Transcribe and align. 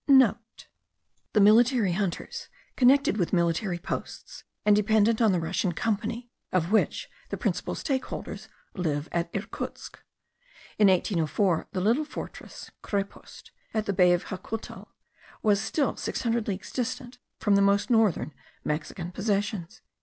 (* 0.03 0.07
The 0.07 1.35
hunters 1.95 2.49
connected 2.75 3.17
with 3.17 3.31
military 3.33 3.77
posts, 3.77 4.43
and 4.65 4.75
dependent 4.75 5.21
on 5.21 5.31
the 5.31 5.39
Russian 5.39 5.73
Company, 5.73 6.31
of 6.51 6.71
which 6.71 7.07
the 7.29 7.37
principal 7.37 7.75
shareholders 7.75 8.47
live 8.73 9.07
at 9.11 9.29
Irkutsk. 9.31 9.99
In 10.79 10.87
1804 10.87 11.67
the 11.73 11.81
little 11.81 12.03
fortress 12.05 12.71
(krepost) 12.81 13.51
at 13.75 13.85
the 13.85 13.93
bay 13.93 14.11
of 14.13 14.25
Jakutal 14.29 14.87
was 15.43 15.61
still 15.61 15.95
six 15.95 16.23
hundred 16.23 16.47
leagues 16.47 16.71
distant 16.71 17.19
from 17.37 17.53
the 17.53 17.61
most 17.61 17.91
northern 17.91 18.33
Mexican 18.63 19.11
possessions.) 19.11 19.83